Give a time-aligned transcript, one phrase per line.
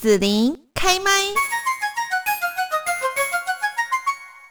[0.00, 1.10] 紫琳开麦。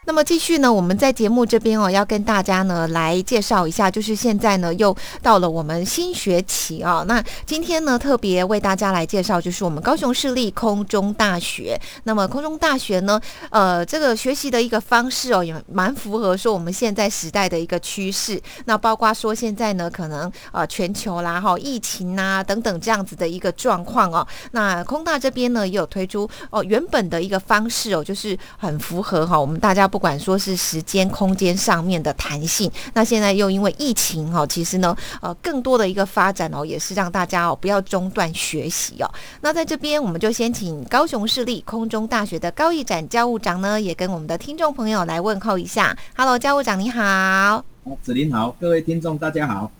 [0.08, 7.04] 那么继续呢，我们在节目这边哦，要跟大家呢来介绍一下，就是现在呢又到了我们新学期啊。
[7.06, 11.78] 那今天呢特别为大家来介绍，就是我们高雄市立空中大学。
[12.06, 13.20] 那么空中大学呢，
[13.50, 18.42] 呃，这个学习的一个方式哦，也蛮符合说我们现在时代的一个趋势。
[18.64, 24.26] 那包括说现在呢，可能呃全球啦哈，疫情啊等等这样子的一个状况哦。
[24.52, 29.97] 那空大这边呢也有推出哦原本的一个方式哦，就是很符合哈我们大家不。
[29.98, 39.12] 不管说是时间、空间上面的弹性，那现在又因为疫情哦，其实呢，呃，更多的一个发展哦，也是让大家哦不要中断学习哦。
[39.42, 45.98] 那在这边，我们就先请高雄市立空中大学的高义展教务长呢，也跟我们的听众朋友来问候一下。
[46.16, 47.66] Hello，教务长你好。
[48.04, 49.72] 子林好，各位听众大家好。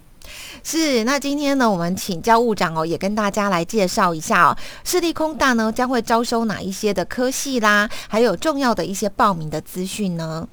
[0.64, 10.48] 是，那今天呢，我们请教务长哦，也跟大家来介绍一下哦，市立空大呢将会招收哪一些的科系啦，还有重要的一些报名的资讯呢？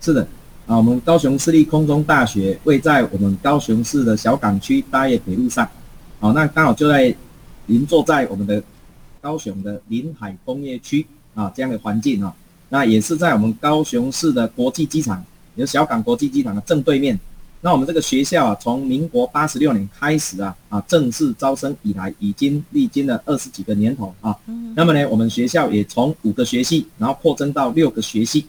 [0.00, 0.22] 是的，
[0.66, 5.68] 啊，我们高雄市立空中大学位在我们高雄市的小港区大业北路上，
[6.20, 7.14] 好，那刚好就在
[7.66, 8.62] 邻坐在我们的
[9.20, 11.04] 高雄的临海工业区
[11.34, 12.32] 啊这样的环境啊，
[12.68, 15.24] 那也是在我们高雄市的国际机场，
[15.56, 17.18] 有小港国际机场的正对面。
[17.60, 24.36] 那我们这个学校啊，从民国八十六年开始啊，啊正式招生以来，已经历经了二十几个年头啊。
[24.76, 28.46] 那么呢，我们学校也从五个学系，然后扩增到六个学系。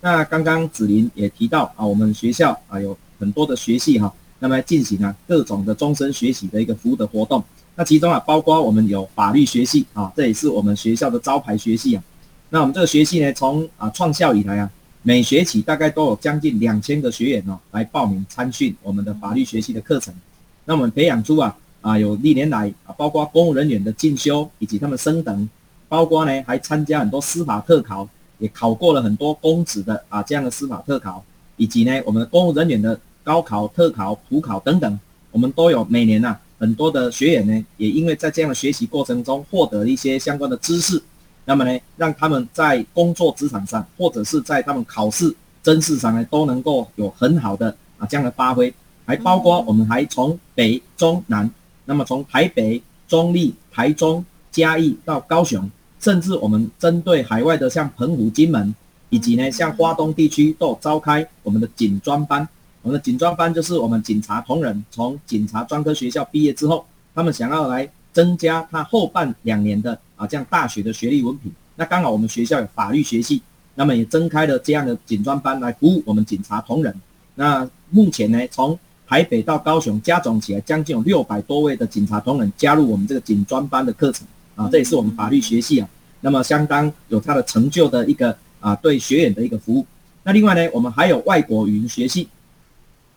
[0.00, 7.42] 那刚刚子林也提到啊，我们学校啊有很多的学系哈，那么进行啊各种的终身学习的一个服务的活动。
[7.74, 12.02] 那其中啊，包括我们有法律学系啊，这也是我们学校的招牌学系啊。
[12.50, 14.70] 那我们这个学系呢，从啊创校以来啊。
[15.04, 20.14] 每学期大概都有将近两千个学员哦来报名参训我们的法律学习的课程，
[20.64, 25.48] 那我们培养出啊啊有历年来啊包括公务人员的进修以及他们升等，
[25.88, 28.08] 包括呢还参加很多司法特考，
[28.38, 31.24] 也考过了很多公职的啊这样的司法特考，
[31.56, 35.00] 以及呢我们的公务人员的高考、特考、普考等等，
[35.32, 41.02] 我们都有每年呐很多的学员呢也因为在这样的学习过程中获得一些相关的知识。
[41.44, 48.72] 那么呢，让他们在工作职场上，或者是在他们考试真试上呢，都能够有很好的啊这样的发挥。
[49.04, 51.50] 还包括我们还从北中南，
[51.84, 58.72] 那么从台北、中立、台中、嘉义到高雄，甚至我们针对海外的像澎湖、金门，
[59.08, 62.48] 以及呢像花东地区，都召开我们的警专班。
[62.82, 69.98] 我们的警专班就是我们警察同仁从警察专科学校毕业之后，他们想要来增加他后半两年的。
[70.22, 73.42] 啊，这样大学的学历文凭，那刚好我们学校有法律学系，
[73.74, 76.94] 那么也增开了这样的警专班来服务我们警察同仁。
[77.34, 84.24] 那目前呢，从台北到高雄加总起来，将近有六百多位的警察同仁加入我们这个警专班的课程
[84.54, 85.88] 啊，这也是我们法律学系啊，
[86.20, 89.84] 那么相当有它的成就的一个啊对学员的一个服务。
[90.22, 92.28] 那另外呢，我们还有外国语言学系，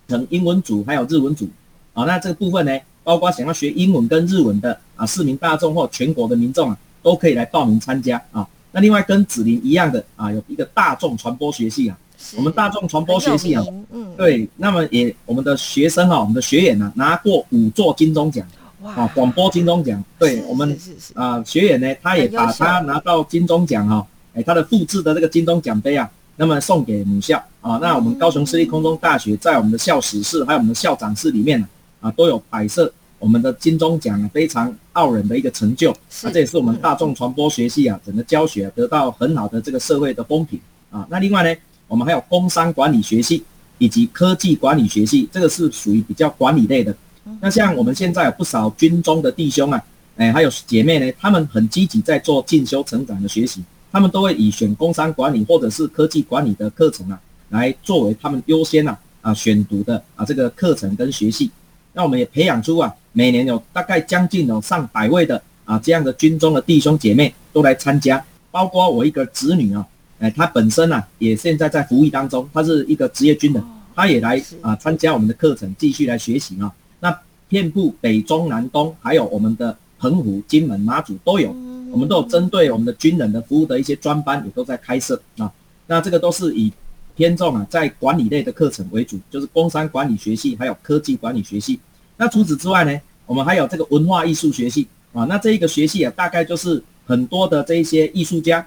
[0.07, 1.47] 成英文组还有日文组
[1.94, 6.77] 啊，那这个部分呢，包括想要学英文跟日文的啊市民大众或全国的民众啊。
[7.05, 8.47] 都可以来报名参加啊。
[8.71, 11.95] 那另外跟子林一样的啊，有一个大众传播学系啊。
[12.35, 14.49] 我们大众传播学系啊，嗯，对。
[14.57, 18.44] 那么也我们的学生啊，我们的学员呢，拿过五座金钟奖，
[18.83, 20.03] 啊，广播金钟奖。
[20.17, 20.75] 对我们
[21.13, 27.77] 啊，学员呢，他也把他拿到金钟奖哈，哎，他的复制的这个金钟奖杯啊，那么送给母校啊。
[27.79, 31.63] 那我们高雄市立空中大学在我们的校史室还有我们的校长室里面
[32.01, 32.91] 啊，都有摆设。
[33.17, 35.97] 我们的金钟奖啊非常傲人的一个成就，啊，
[36.31, 40.59] 这也是我们大众传播学系啊，整个教学得到很好的这个社会的风评
[40.91, 41.07] 啊。
[41.09, 43.43] 那另外呢，我们还有工商管理学系
[43.77, 46.95] 以及科技管理学系，这个是属于比较管理类的。
[47.41, 49.83] 那像我们现在有不少军中的弟兄啊，
[50.17, 61.49] 哎，还有姐妹呢，他们很积极在做进修成长的学习，他们都会以选工商管理或者是科技管理的课程啊，来作为他们优先啊啊选读的啊这个课程跟学系。
[61.93, 68.21] 那我们也培养出啊，每年有大概将近有上百位的啊这样的军中的弟兄姐妹都来参加，
[68.51, 69.88] 包括我一个子女啊，
[70.19, 73.63] 哎，他本身啊也现在在服役当中，他是一个职业军人，
[73.95, 76.69] 他也来啊参加我们的课程，继续来学习啊。
[77.00, 77.17] 那
[77.47, 81.51] 遍布北中南东，还有我们的澎湖、金门、马祖都有，
[81.91, 85.50] 我们都有针对我们的军人的服务的一些专班也都在开设啊。
[85.88, 86.71] 那这个都是以。
[87.18, 91.79] 偏重啊，在管理类的课程为主，就是工商管理学系，还有科技管理学系。
[92.17, 95.25] 那除此之外呢，我们还有这个文化艺术学系啊。
[95.25, 98.65] 那这一个学系啊，大概就是很多的这一些艺术家、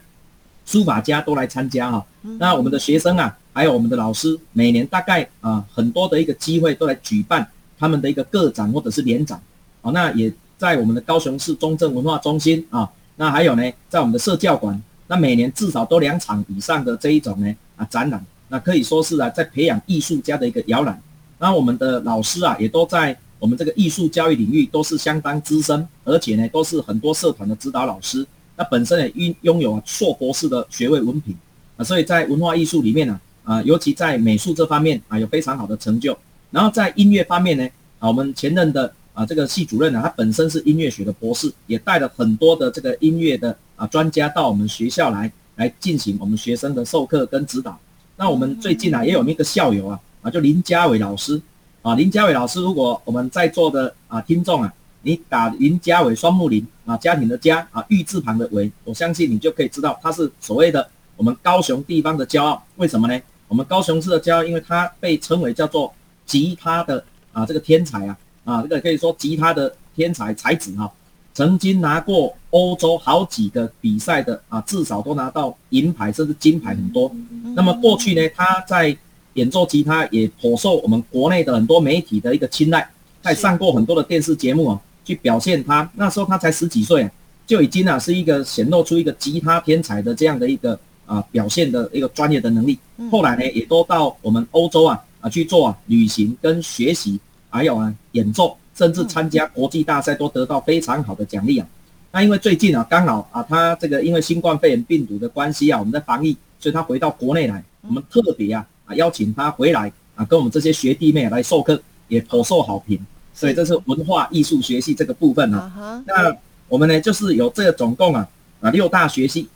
[0.67, 2.05] 书法家都来参加哈。
[2.39, 7.49] 那我们的学生啊，还有我们的老师，每年大概啊很多的一个机会都来举办
[7.79, 9.41] 他们的一个个展或者是联展
[9.81, 9.91] 啊。
[9.93, 21.01] 那也在我们的高雄市中正文化中心啊，那还有呢，在我们的社教馆，那每年至少都两场以上的这一种呢啊展览，那可以说是啊在培养艺术家的一个摇篮。
[21.39, 28.27] 那我们的老师啊也都在我们这个艺术教育领域都是相当资深，而且呢都是很多社团的指导老师。
[28.57, 31.35] 那本身也拥拥有硕博士的学位文凭
[31.77, 36.17] 啊，所以在文化艺术里面呢啊，尤其在美术这方面啊有非常好的成就。
[36.51, 37.69] 然后在音乐方面呢
[37.99, 38.93] 啊，我们前任的。
[39.15, 47.77] 啊，这个系主任呢，他本身是音乐学的博士，也带了很多的这个音乐的啊专家到我们学校来，来进行我们学生的授课跟指导。
[48.15, 51.43] 那我们最近啊，也有一个校友啊，啊，就林家伟老师
[51.89, 54.71] 啊，林家伟老师，如果我们在座的啊听众啊，
[55.01, 60.87] 你打林家伟双木林啊，家庭的家啊，玉字旁的伟，我相信你就可以知道他是所谓的
[61.17, 62.63] 我们高雄地方的骄傲。
[62.77, 63.19] 为什么呢？
[63.49, 65.91] 我们高雄市的骄傲，因为他被称为叫做
[66.27, 67.03] 吉他的
[67.33, 68.19] 啊这个天才啊。
[68.45, 70.93] 啊，这个可以说吉他的天才才子哈，
[71.33, 77.11] 曾经拿过欧洲好几个比赛的啊，至少都拿到银牌甚至金牌很多。
[77.57, 78.95] 那么过去呢，他在
[79.39, 82.87] 演奏吉他也颇受我们国内的很多媒体的一个青睐，
[83.23, 85.89] 他也上过很多的电视节目啊，去表现他。
[85.95, 87.11] 那时候他才十几岁啊，
[87.47, 92.79] 就已经啊是一个显露出一个吉他天才的这样的一个啊表现的一个专业的能力。
[93.11, 97.19] 后来呢，也都到我们欧洲啊啊去做啊旅行跟学习。
[97.51, 101.67] 还有啊，演奏甚至参加国际大赛都得到非常好的奖励啊。
[102.13, 112.99] 那因为最近啊，刚好啊，他这个因为新冠肺炎病毒的关系啊，我们在防疫，所以他回到国内来，我们特别啊啊邀请他回来啊，跟我们这些学弟妹来授课，也颇受好评。
[113.33, 116.03] 所以这是文化艺术学系这个部分啊。
[116.05, 116.37] 那
[116.67, 118.29] 我们呢，就是有这个总共啊
[118.61, 119.47] 啊六大学系，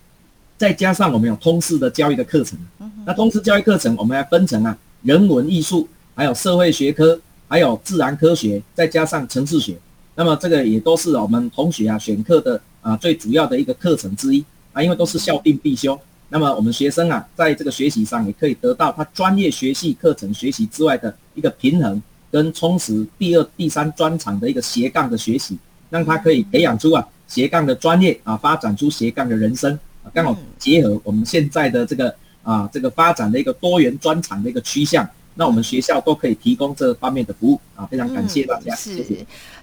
[0.56, 2.56] 再加上我们有通识的教育的课程。
[3.04, 7.20] 那通识教育课程，我们要分成啊人文艺术，还有社会学科。
[7.48, 9.76] 还有自然科学，再加上城市学，
[10.14, 14.42] 那么这个也都是我们同学啊选课的啊最主要的一个课程之一
[14.72, 16.00] 啊，因为都是校定必修。
[16.32, 25.58] 那么我们学生啊，在这个学习上也可以得到他专业学习课程学习之外的一个平衡跟充实，第二、第三专长的一个斜杠的学习，
[25.90, 35.06] 让他可以培养出啊斜杠的专业啊，发展出斜杠的人生啊，刚好结合我们现在的这个啊这个发展的一个多元专长的一个趋向。
[35.34, 38.74] 那我们学校都可以提供这方面的服务啊，非常感谢大家。
[38.74, 39.04] 是，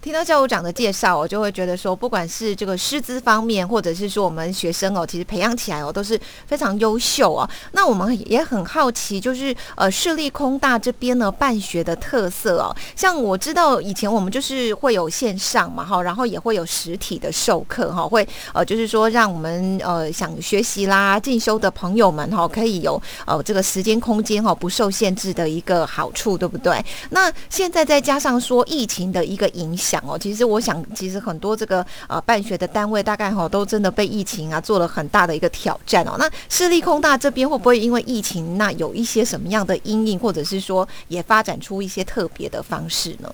[0.01, 7.49] 听到教务长的介绍，我就会觉得说，不管是这个师资方面，或者是说我们学生哦，其实培养起来哦都是非常优秀哦。
[7.73, 25.49] 那我们也很好奇，就是呃，市立空大这边呢办学的特色哦，像我知道以前我们就是会有线上嘛哈，然后也会有实体的授课哈，会呃就是说让我们呃想学习啦进修的朋友们哈，可以有呃这个时间空间哈不受限制的。
[25.49, 26.79] 一个好处，对不对？
[27.09, 36.15] 那现在再加上说疫情的一个影响哦，其实我想，其实很多这个呃办学的单位大概哈都真的被疫情啊做了很大的一个挑战哦。
[36.17, 43.31] 那市立空大这边会不会因为疫情，那有一些什么样的阴影，或者是说也发展出一些特别的方式呢？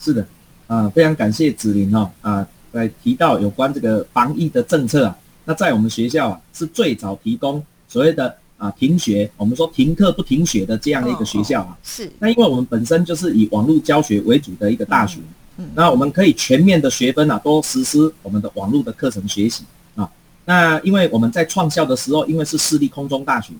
[0.00, 0.26] 是的，
[0.66, 8.36] 啊，非常感谢子林哦，啊，来提到有关这个防疫的政策啊，那在我们学校啊是最早提供所谓的。
[8.60, 12.12] 啊，停学，我们说停课不停学的这样的一个学校啊，是。
[12.18, 15.18] 那因为我们本身就是以网络教学为主的一个大学，
[15.56, 19.64] 嗯，那我们可以全面的学分啊都实施我们的网络的课程学习
[19.94, 20.06] 啊。
[20.44, 23.54] 那因为我们在创校的时候，因为是私立空中大学，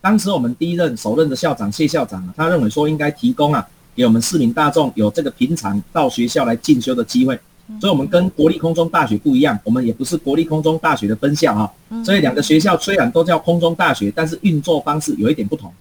[0.00, 3.64] 当时我们第一任首任的校长谢校长啊，他认为说应该提供啊
[3.94, 7.38] 给我们市民大众有这个平常到学校来进修的机会。
[7.78, 11.72] 所以，我们跟国立空中大学不一样，我们也不是国立空中大学的分校哈。
[12.04, 15.72] 所以，两个学校虽然都叫空中大学，但是运作方式有一点不同。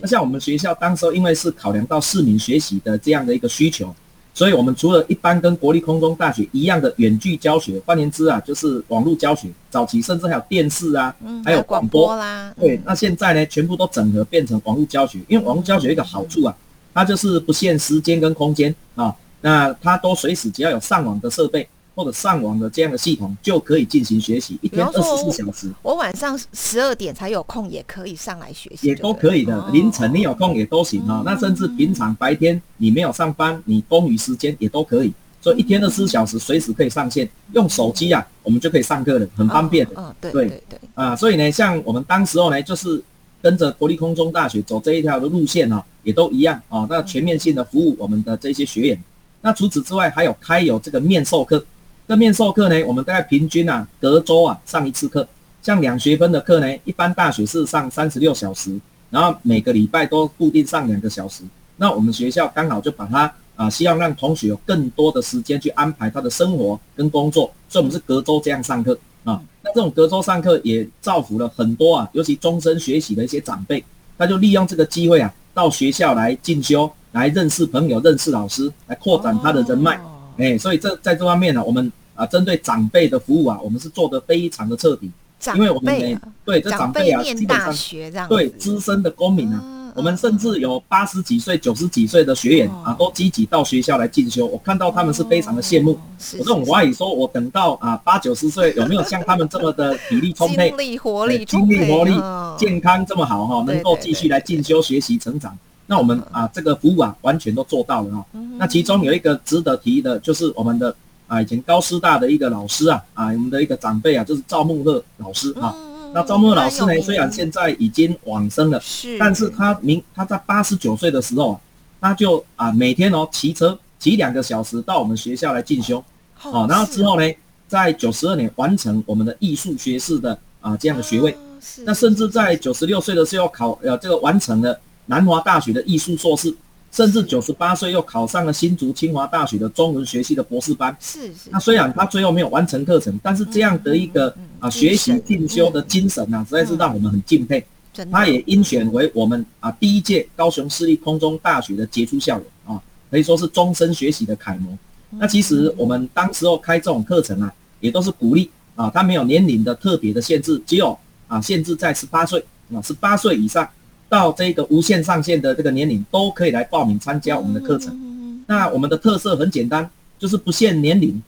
[0.00, 3.94] 那像我们学校当时因为是考量到市民学习的这样的一个需求，
[4.34, 11.14] 所以我们除了一般跟国立空中大学一样的远距教学，换言之啊，就是网络教学，早期甚至还有电视啊，
[11.44, 12.52] 还有广播啦。
[12.58, 16.56] 对，那现在呢，全部都整合变成网络教学，因为网络教学一个好处啊，
[16.92, 19.14] 它就是不限时间跟空间啊。
[19.40, 25.68] 那它都随时只要有上网的设备或者上网的这样的系统，就可以进行学习，一天二十四小时。
[25.82, 29.68] 我晚上十二点才有空，也可以上来学习，也都可以的。
[29.72, 31.22] 凌晨你有空也都行啊。
[31.24, 35.12] 那甚至平常白天你没有上班，你空余时间也都可以。
[35.40, 39.86] 所以一天二十四小时随时可以上线，用手机啊，我们就可以上课了，很方便。
[39.96, 40.80] 嗯，对对对。
[40.94, 43.02] 啊，所以呢，像我们当时候呢，就是
[43.42, 46.86] 跟着国立空中大学走这一条的路线啊，也都一样啊。
[46.90, 49.02] 那全面性的服务我们的这些学员。
[49.40, 51.64] 那除此之外，还有开有这个面授课。
[52.06, 55.26] 这面授课呢，我们大概平均啊，隔周啊上一次课。
[55.62, 58.80] 像两学分的课呢，一般大学是上三十六小时，
[59.10, 61.42] 然后每个礼拜都固定上两个小时。
[61.76, 69.42] 那我们学校刚好就把它啊，希望让同学有更多的时间去安排他的生活跟工作，所以我们是隔周这样上课啊。
[69.62, 73.84] 那这种隔周上课也造福了很多啊，尤其终身学习的一些长辈，
[74.16, 80.00] 他就利用这个机会啊，到学校来进修，来认识朋友、认识老师，来扩展他的人脉。
[80.36, 85.10] 哎，所以这在这方面呢，我们啊，针对长辈的服务啊，我们是做的非常的彻底。
[85.56, 89.74] 因为我们对这长辈啊，基本上对资深的公民啊。
[89.96, 94.46] 我们甚至有八十几岁、九十几岁的学员啊，都积极到学校来进修。
[94.46, 95.98] 我看到他们是非常的羡慕。
[96.38, 102.12] 我这种怀疑说，我等到啊八九十岁，有没有像他们这么的 体力充沛、精力活力、精力活力、
[102.56, 105.58] 健康这么好哈，能够继续来进修学习成长？
[105.90, 108.24] 那我们啊，这个服务啊，完全都做到了哈。
[108.58, 110.94] 那其中有一个值得提的，就是我们的
[111.26, 115.74] 啊，以前高师大的一个老师啊，啊，我们的一个长辈啊，就是赵梦乐老师啊。
[116.12, 117.00] 那赵梦乐老师呢？
[117.00, 121.58] 虽然现在已经往生了，是，但是他明他在八十九岁的时候，
[122.00, 126.04] 他就啊每天哦骑车骑两个小时到我们学校来进修，
[126.42, 127.26] 哦，然后之后呢，
[127.66, 131.36] 在九十二年完成我们的艺术学士的啊这样的学位，
[131.84, 136.54] 那甚至在九十六岁的时候考呃这个完成了南华大学的艺术硕士。
[136.90, 140.96] 甚至九十八岁又考上了新竹清华大学的中文学系的博士班。
[140.98, 141.50] 是是。
[141.50, 147.62] 那虽然他最后没有完成课程，但是这样的一个啊学习进修的精神啊，实在是让我们很敬佩。
[148.10, 154.76] 他也应选为我们啊第一届高雄市立空中大学的杰出校友啊，可以说是终身学习的楷模。
[155.10, 162.42] 那其实我们当时候开这种课程啊，也都是鼓励啊，他没有年龄的特别的限制，只有啊限制在十八岁
[162.74, 163.68] 啊，十八岁以上。
[164.08, 168.44] 到这个无限上限的这个年龄都可以来报名参加我们的课程。
[168.46, 169.88] 那我们的特色很简单，
[170.18, 171.22] 就是不限年龄，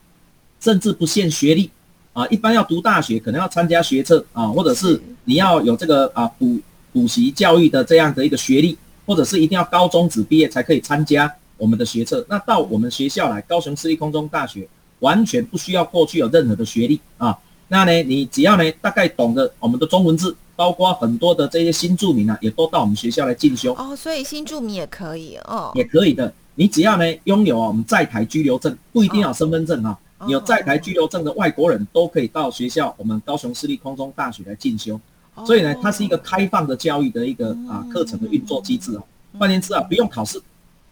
[0.61, 1.71] 甚至不限学历
[2.15, 2.27] 啊。
[2.29, 6.59] 一般要读大学，可能要参加学测啊，或者是你要有这个啊补
[6.93, 12.25] 补习教育的这样的一个学历，或者是一定要高中职毕业才可以参加我们的学测。
[12.29, 14.67] 那到我们学校来，高雄市立空中大学
[15.01, 17.37] 完全不需要过去有任何的学历啊。
[17.69, 20.35] 那呢，你只要呢大概懂得我们的中文字。
[20.61, 26.31] 包括很多的这些新住民啊，也都到我们学校来进修哦，所以新住民也可以哦，也可以的。
[26.55, 29.97] 你只要呢拥有啊我们在台居留证，不一定要身份证啊，
[30.29, 35.01] 有在台居留证的外国人都可以到学校我们高雄市立空中大学来进修。
[35.47, 39.03] 所以呢，它是一个开放的教育的一个啊课程的运作机制啊。
[39.39, 40.39] 换言之啊，不用考试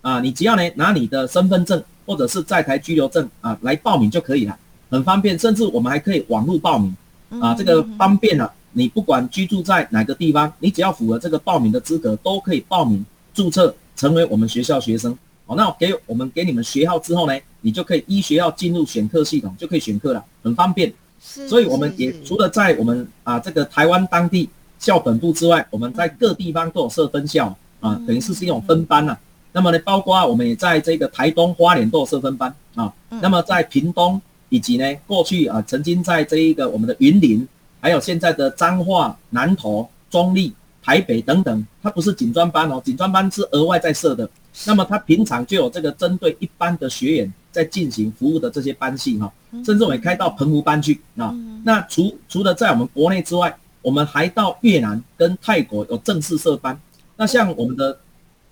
[0.01, 4.59] 啊，你只要呢拿你的身份证或者是在台居留证啊来报名就可以了，
[4.89, 5.39] 很方便。
[5.39, 6.97] 甚至我们还可以网络报名
[7.43, 8.51] 啊，这个方便了。
[8.79, 13.05] 你不管居住在哪个地方，你只要符合这个报名的资格，都可以报名
[13.35, 15.19] 注册成为我们学校学生。
[15.47, 20.95] 好，那给我们给你们学号之后呢，你就可以依学号进入选课系统，就可以选课了，很方便。
[21.21, 29.19] 所以我们也除了在我们啊这个台湾当地校本部之外，我们在各地方都有设分校啊，等于是是一种分班呐。
[29.51, 32.95] 那么呢，包括我们也在这个台东花莲都有设分班啊。
[33.09, 37.45] 那么在屏东以及呢过去啊曾经在这一个我们的云林。
[37.81, 44.29] 还有现在的彰化、南投、中立、台北等等，它不是锦专班哦，锦专班是额外在设的。
[44.67, 49.33] 那么它平常就有这个针对一般的学员在进行服务的这些班系哈，
[49.65, 51.33] 甚至我们开到澎湖班去啊。
[51.65, 56.79] 那除除了在我们国内之外，我们还到越南跟泰国有正式设班。
[57.17, 57.97] 那像我们的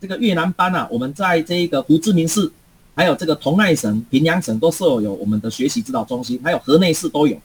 [0.00, 2.50] 这个越南班啊，我们在这个胡志明市，
[2.94, 7.42] 还有这个同奈省、平阳省都设有我们的学习指导中心，还有河内市都有啊。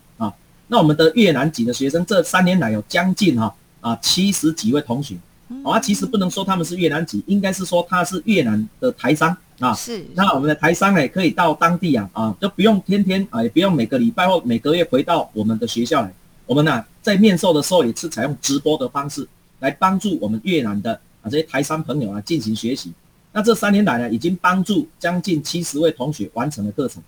[0.71, 5.17] 那我们的越南籍的学生，这三年来有将近哈啊七十几位同学，
[5.65, 9.73] 啊，其实不能说他们是越南籍，应该是说他是越南的台商啊。
[9.73, 10.01] 是。
[10.13, 16.13] 那我们的台商呢，可以到当地啊啊，就不用天天啊，也不用每个礼拜或每个月回到我们的学校来。
[16.45, 19.27] 我们呢，在面授的时候也是采用直播的方式
[19.59, 22.93] 来帮助我们越南的啊这些台商朋友啊进行学习。
[23.33, 27.03] 那这三年来呢，已经帮助将近七十位同学完成了课程。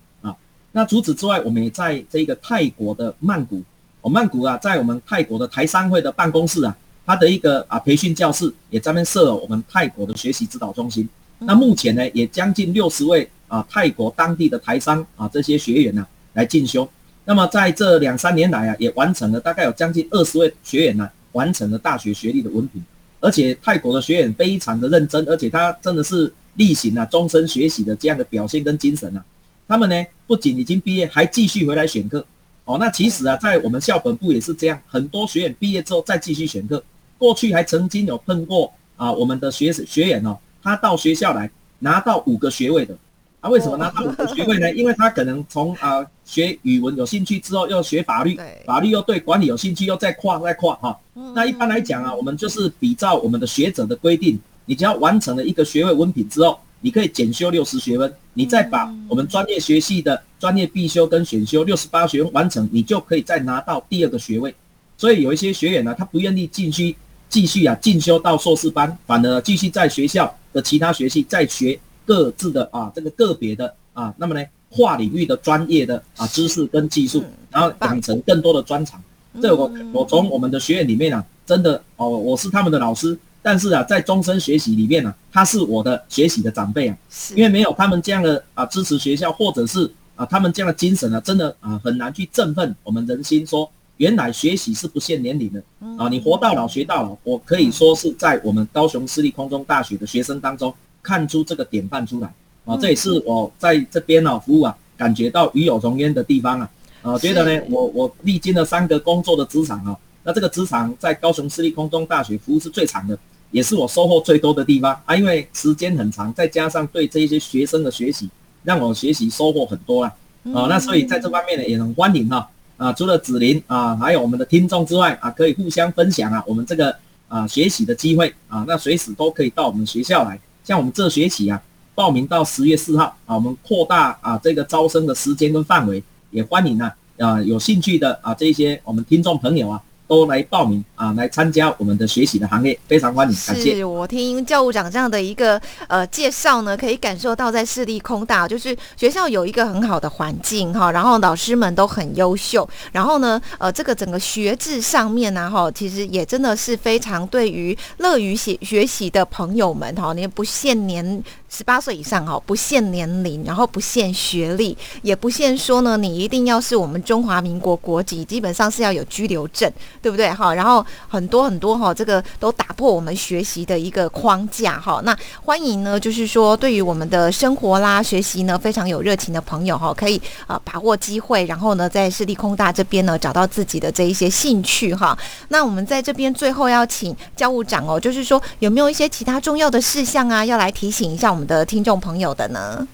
[0.75, 3.61] 那除此之外，我们也在这个泰国的曼谷，
[4.01, 6.75] 哦，曼谷啊，在我们泰国的台商会的办公室啊，
[7.05, 11.07] 它的一个啊培训教室也专门设了我们泰国的学习指导中心。
[11.37, 16.89] 那目前呢，也将近六十位啊泰国当地的台商啊这些学员呢来进修。
[17.23, 22.83] 那么在这两三年来啊，也完成了大概有将近二十位学员呢完成了大学学历的文凭。
[23.19, 29.23] 而且泰国的学员非常的认真，而且他真的是例行啊终身学习的这样的表现跟精神啊。
[29.65, 32.25] 他们呢，不仅已经毕业，还继续回来选课。
[32.65, 36.81] 哦，那其实啊，在我们校本部也是这样，很多学员毕业之后再继续选课。
[37.17, 41.49] 过去还曾经有碰过啊，我们的学学员哦，他到学校来
[41.79, 42.97] 拿到五个学位的。
[43.41, 44.71] 啊，为什么拿到五个学位呢？
[44.75, 50.97] 因为他可能从啊学语文有兴趣之后，又学法律，法律又对管理有兴趣，又再跨再跨哈。
[51.35, 58.13] 那一般来讲啊，我们就是比照我们的学者的规定，你只要完成了一个学位文凭之后，你可以减修六十学分。
[58.33, 64.53] 你再把我们专业学系的专业必修跟选修六十八学分完成，你就可以再拿到第二个学位。
[64.97, 66.95] 所以有一些学员呢，他不愿意继续
[67.29, 79.01] 继续啊进修到硕士班，反而继续在学校的其他学系再学各自的啊这个个别的啊，那么呢跨领域的专业的啊知识跟技术，然后养成更多的专长。
[79.41, 83.17] 这我我从我们的学院里面啊，真的哦，我是他们的老师。
[83.43, 86.97] 但是啊，在终身学习里面呢，他是我的学习的长辈啊，
[87.35, 93.45] 因为没有他们这样的啊支持学校，或者是啊他们这样的精神啊，真的啊很难去振奋我们人心。
[93.45, 95.61] 说原来学习是不限年龄的
[95.97, 97.17] 啊，你活到老学到老。
[97.23, 102.33] 我可以说是在我们高雄私立空中大学的学生当中看出这个典范出来
[102.63, 106.69] 啊，这也是我在这边呢服务啊，感觉到与有荣焉的地方啊
[107.01, 113.19] 啊，觉得呢我我历经了三个工作的职场啊，那这个职场在高雄私立空中大学服务是最长的。
[113.53, 118.27] 也是我收获最多的地方啊，因为时间很长，再加上对这些学生的学习，
[118.63, 120.11] 让我学习收获很多啊。
[120.53, 126.93] 啊，那所以在这方面呢，也很欢迎哈啊，除了子林啊，还有我们的听众之外啊，可以互相分享啊，我们这个
[127.27, 130.37] 啊学习的机会啊，那随时都可以到我们学校来。
[130.63, 131.61] 像我们这学期啊，
[131.93, 139.79] 报名到十月四号啊，我们扩大啊这个招生的时间跟范围，也欢迎啊啊有兴趣的啊这些我们听众朋友啊。
[140.07, 143.75] 都来报名啊，来参加我们的学习的行列，非常欢迎，感谢。
[143.75, 161.23] 是我听教务长这样的一个呃介绍呢，可以感受到在市立空大，就是学校有一个很好的环境哈，然后老师们都很优秀，然后呢，呃，这个整个学制上面呢哈，其实也真的是非常对于乐于学学习的朋友们哈，你不限年。
[161.55, 170.51] 十八岁以上哈，不限年龄，然后不限学历，也不限说呢，你一定要是我们中华民国国籍，基本上是要有居留证，对不对哈？
[170.51, 174.99] 然后很多很多哈，这个都打破我们学习的一个框架哈。
[175.03, 185.15] 那欢迎呢，就是说对于我们的生活啦、学习呢非常有热情的朋友哈，可以啊把握机会，然后呢在市立空大这边呢找到自己的这一些兴趣哈。
[185.49, 191.42] 那我们在这边最后要请教务长哦，就是说有没有一些其他重要的事项啊，要来提醒一下我们。
[191.45, 192.87] 的听众朋友的呢？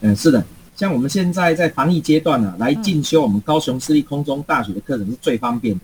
[0.00, 0.44] 嗯，是的，
[0.76, 5.80] 像我们现在在防疫阶段呢，来进修我们高雄市立空中大学的课程是最方便的。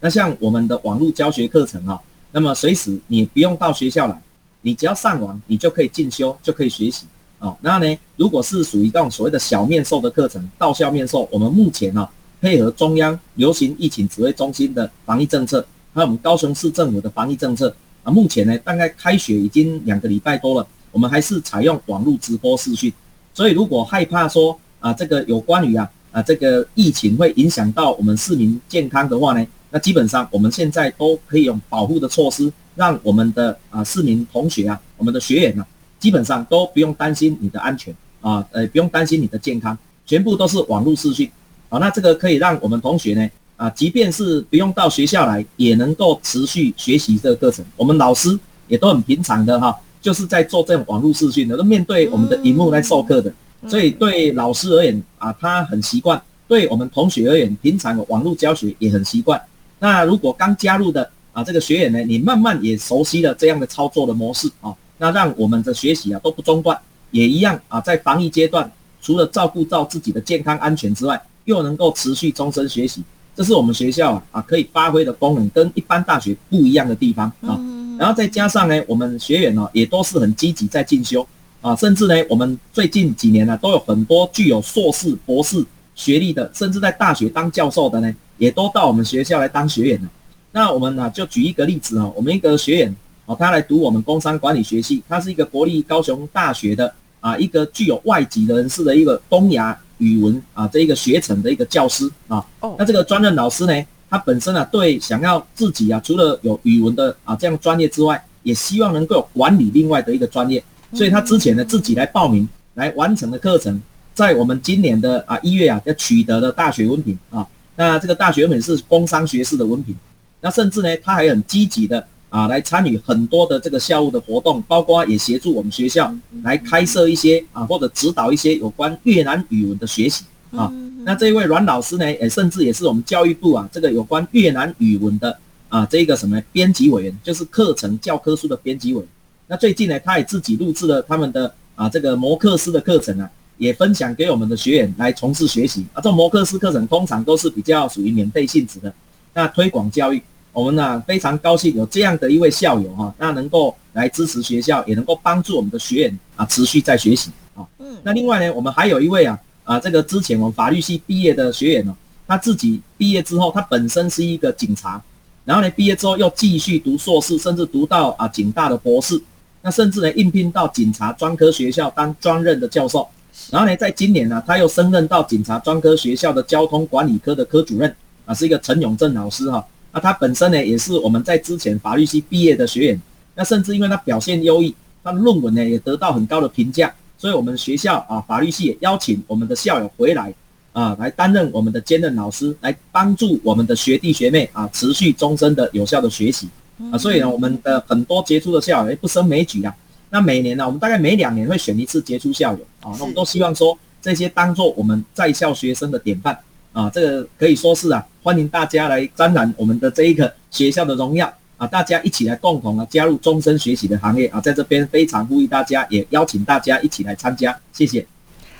[0.00, 1.98] 那像我们的网络教学课程啊，
[2.30, 4.20] 那么随时你不用到学校来，
[4.60, 7.06] 你只要上网，你就可以进修，就可以学习
[7.38, 7.56] 啊。
[7.62, 12.06] 然后呢，如果是属于这种所谓的小面授的课程，到校面授，我们目前呢
[12.42, 20.66] 配合中央流行疫情指挥中心的防疫政策，还有我们高雄市政府的防疫政策啊，目前呢大概开学已经两个礼拜多了。
[20.94, 22.92] 我们还是采用网络直播视讯，
[23.34, 35.66] 所以如果害怕说啊，这个有关于啊啊这个疫情会影响到我们市民健康的话呢，那基本上我们现在都可以用保护的措施，让我们的啊市民同学啊，我们的学员呢，
[35.98, 39.76] 基本上都不用担心你的安全啊，呃不用担心你的健康，
[40.06, 41.28] 全部都是网络视讯，
[41.68, 49.76] 好，那这个可以让我们同学呢啊，即便是不用到学校来，也能够持续学习这个课程，我们老师也都很平常的哈。
[50.04, 53.32] 就是在做这种网络视讯的，都面对我们的荧幕来授课的，
[53.66, 59.40] 所以对老师而言啊，他很习惯；对我们同学而言，平常网络教学也很习惯。
[59.78, 66.78] 那如果刚加入的啊这个学员呢，你慢慢也熟悉了这样的操作的模式啊，那让我们的学习啊都不中断，
[67.10, 73.02] 也一样啊，在防疫阶段，除了照顾到自己的健康安全之外，又能够持续终身学习，
[73.34, 77.58] 这是我们学校啊啊可以发挥的功能，跟一般大学不一样的地方啊。
[77.98, 81.26] 然后再加上呢，我们学员呢也都是很积极在进修
[81.60, 90.08] 啊，甚至呢，我们最近几年呢都有很多具有硕士、博士学历的，甚至在大学当教授的呢，也都到我们学校来当学员了。
[90.52, 92.94] 那我们呢就举一个例子啊，我们一个学员
[93.26, 102.44] 哦，他来读我们工商管理学系，他是一个国立高雄大学的啊一个具有外籍人士的一个东亚语文啊这一个学程的一个教师啊。
[102.60, 102.76] 哦。
[102.78, 103.86] 那这个专任老师呢？
[104.14, 113.82] 他本身啊，对想要自己啊，除了有语文的啊这样专业之外，也希望能够有管理另外的一个专业，所以他之前呢自己来报名来完成的课程，
[114.14, 119.92] 在我们今年的啊一月啊要取得的大学文凭啊，那这个大学文凭是工商学士的文凭，
[120.40, 130.72] 那甚至呢他还很积极的啊来参与很多的这个校务的活动，包括也协助我们学校来开设一些啊或者指导一些有关越南语文的学习啊。
[131.04, 135.38] 那这一位阮老师呢，也甚至也是我们教育部啊，这个有关越南语文的
[135.68, 139.08] 啊，这个什么编辑委员，就是课程教科书的编辑委员。
[139.46, 145.96] 那最近呢，他也自己录制了他们的啊这个摩克斯的课程啊，也分享给我们的学员来从事学习啊。
[145.96, 148.92] 这种摩克斯课程通常都是比较属于免费性质的，
[149.34, 157.30] 那推广教育，我们呢非常高兴有这样的一位校友哈，那能够来支持学校，也能够帮助我们的学员啊持续在学习。
[157.54, 157.66] 啊。
[157.78, 161.96] 嗯，那另外呢，我们还有一位啊啊，这个之前我们法律系毕业的学员哦，
[162.26, 165.02] 他自己毕业之后，他本身是一个警察，
[165.44, 169.20] 然后呢毕业之后又继续读硕士，甚至读到啊警大的博士，
[169.62, 173.08] 那甚至呢应聘到警察专科学校当专任的教授，
[173.50, 177.96] 然后呢在今年呢他又升任到警察专科学校的交通管理科的科主任
[178.26, 179.64] 啊，是一个陈永正老师哈。
[179.92, 183.00] 那他本身呢也是我们在之前法律系毕业的学员，
[183.34, 186.92] 那甚至因为他表现优异，他的论文呢也得到很高的评价。
[187.24, 190.30] 所以，我们学校啊，法律系也邀请我们的校友回来
[190.74, 196.46] 啊，来担任我们的兼任老师，来帮助我们的学弟学妹啊，持续终身的有效的学习
[196.92, 196.98] 啊。
[196.98, 199.74] 所以呢，我们的很多杰出的校友不胜枚举啊。
[200.10, 202.92] 那每年呢，我们大概每两年会选一次杰出校友啊。
[202.92, 206.38] 那我们都希望说，这些当做我们在校学生的典范
[206.74, 206.90] 啊。
[206.90, 211.32] 这个可以说是啊，欢迎大家来沾染我们的这一个学校的荣耀。
[211.56, 218.06] 啊，大家一起来共同啊加入终身学习的行业啊，在这边非常呼吁大家，也邀请大家一起来参加，谢谢。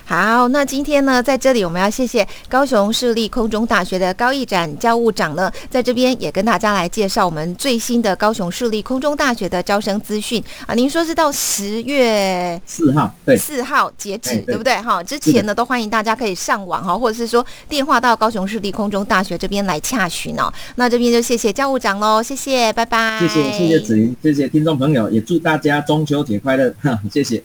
[0.06, 10.74] 好，那今天呢，在这里我们要谢谢高雄市立空中大学的高义展教务长呢，在这边也跟大家来介绍我们最新的高雄市立空中大学的招生资讯啊。
[10.74, 14.76] 您说是到十月四号，对，四号截止，对不对？
[14.82, 20.52] 哈，之前呢都欢迎大家可以上网哈，或者是说电话到高雄市立空中大学这边来洽询哦。
[20.74, 23.18] 那这边就谢谢教务长喽，谢谢，拜拜。
[23.20, 27.44] 谢谢，谢谢子琳，谢谢听众朋友，也祝大家中秋节快乐，哈，谢谢。